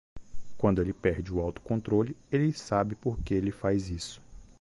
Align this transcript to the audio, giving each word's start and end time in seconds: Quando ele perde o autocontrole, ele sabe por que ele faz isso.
Quando 0.57 0.81
ele 0.81 0.93
perde 0.93 1.31
o 1.31 1.39
autocontrole, 1.39 2.17
ele 2.31 2.51
sabe 2.53 2.95
por 2.95 3.19
que 3.19 3.35
ele 3.35 3.51
faz 3.51 3.87
isso. 3.91 4.19